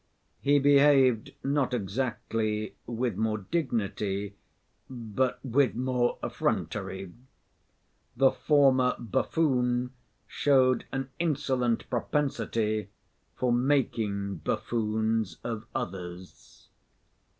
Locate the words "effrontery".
6.23-7.13